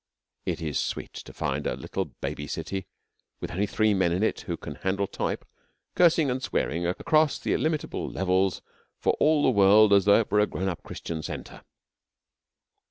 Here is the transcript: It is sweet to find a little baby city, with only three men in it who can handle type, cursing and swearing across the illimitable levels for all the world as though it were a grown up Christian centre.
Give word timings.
It 0.47 0.63
is 0.63 0.79
sweet 0.79 1.13
to 1.13 1.31
find 1.31 1.67
a 1.67 1.75
little 1.75 2.05
baby 2.05 2.47
city, 2.47 2.87
with 3.39 3.51
only 3.51 3.67
three 3.67 3.93
men 3.93 4.11
in 4.11 4.23
it 4.23 4.41
who 4.41 4.57
can 4.57 4.73
handle 4.73 5.05
type, 5.05 5.45
cursing 5.93 6.31
and 6.31 6.41
swearing 6.41 6.87
across 6.87 7.37
the 7.37 7.53
illimitable 7.53 8.09
levels 8.09 8.63
for 8.97 9.13
all 9.19 9.43
the 9.43 9.49
world 9.51 9.93
as 9.93 10.05
though 10.05 10.21
it 10.21 10.31
were 10.31 10.39
a 10.39 10.47
grown 10.47 10.69
up 10.69 10.81
Christian 10.81 11.21
centre. 11.21 11.61